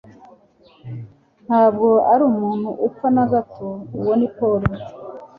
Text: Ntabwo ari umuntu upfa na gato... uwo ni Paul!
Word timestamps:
Ntabwo 1.45 1.87
ari 2.11 2.23
umuntu 2.31 2.69
upfa 2.87 3.07
na 3.15 3.25
gato... 3.31 3.67
uwo 3.99 4.13
ni 4.19 4.27
Paul! 4.37 4.61